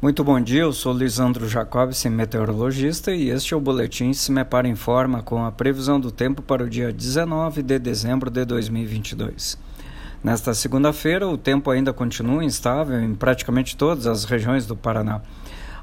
Muito 0.00 0.22
bom 0.22 0.40
dia, 0.40 0.60
eu 0.60 0.72
sou 0.72 0.96
Lisandro 0.96 1.48
Jacobson, 1.48 2.10
meteorologista, 2.10 3.12
e 3.12 3.30
este 3.30 3.52
é 3.52 3.56
o 3.56 3.60
Boletim 3.60 4.12
Se 4.12 4.30
Me 4.30 4.44
Para 4.44 4.68
Informa 4.68 5.24
com 5.24 5.44
a 5.44 5.50
previsão 5.50 5.98
do 5.98 6.12
tempo 6.12 6.40
para 6.40 6.62
o 6.62 6.70
dia 6.70 6.92
19 6.92 7.64
de 7.64 7.80
dezembro 7.80 8.30
de 8.30 8.44
2022. 8.44 9.58
Nesta 10.22 10.54
segunda-feira, 10.54 11.26
o 11.26 11.36
tempo 11.36 11.68
ainda 11.68 11.92
continua 11.92 12.44
instável 12.44 13.00
em 13.00 13.12
praticamente 13.12 13.76
todas 13.76 14.06
as 14.06 14.22
regiões 14.22 14.66
do 14.66 14.76
Paraná. 14.76 15.20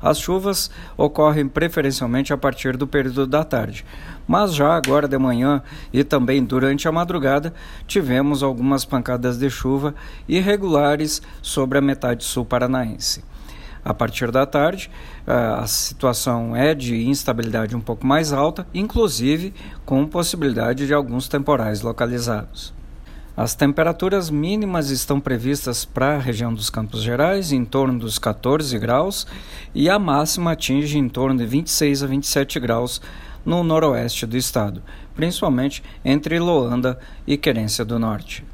As 0.00 0.20
chuvas 0.20 0.70
ocorrem 0.96 1.48
preferencialmente 1.48 2.32
a 2.32 2.36
partir 2.36 2.76
do 2.76 2.86
período 2.86 3.26
da 3.26 3.42
tarde, 3.42 3.84
mas 4.28 4.54
já 4.54 4.76
agora 4.76 5.08
de 5.08 5.18
manhã 5.18 5.60
e 5.92 6.04
também 6.04 6.44
durante 6.44 6.86
a 6.86 6.92
madrugada 6.92 7.52
tivemos 7.84 8.44
algumas 8.44 8.84
pancadas 8.84 9.38
de 9.38 9.50
chuva 9.50 9.92
irregulares 10.28 11.20
sobre 11.42 11.78
a 11.78 11.82
metade 11.82 12.22
sul 12.22 12.44
paranaense. 12.44 13.33
A 13.84 13.92
partir 13.92 14.30
da 14.30 14.46
tarde, 14.46 14.90
a 15.26 15.66
situação 15.66 16.56
é 16.56 16.74
de 16.74 17.06
instabilidade 17.06 17.76
um 17.76 17.80
pouco 17.80 18.06
mais 18.06 18.32
alta, 18.32 18.66
inclusive 18.72 19.52
com 19.84 20.06
possibilidade 20.06 20.86
de 20.86 20.94
alguns 20.94 21.28
temporais 21.28 21.82
localizados. 21.82 22.72
As 23.36 23.54
temperaturas 23.54 24.30
mínimas 24.30 24.90
estão 24.90 25.20
previstas 25.20 25.84
para 25.84 26.14
a 26.14 26.20
região 26.20 26.54
dos 26.54 26.70
Campos 26.70 27.02
Gerais 27.02 27.50
em 27.50 27.64
torno 27.64 27.98
dos 27.98 28.16
14 28.18 28.78
graus 28.78 29.26
e 29.74 29.90
a 29.90 29.98
máxima 29.98 30.52
atinge 30.52 30.96
em 30.96 31.08
torno 31.08 31.36
de 31.36 31.44
26 31.44 32.04
a 32.04 32.06
27 32.06 32.60
graus 32.60 33.02
no 33.44 33.64
noroeste 33.64 34.24
do 34.24 34.36
estado, 34.36 34.82
principalmente 35.14 35.82
entre 36.04 36.38
Loanda 36.38 36.98
e 37.26 37.36
Querência 37.36 37.84
do 37.84 37.98
Norte. 37.98 38.53